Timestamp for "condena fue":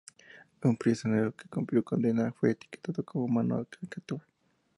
1.83-2.49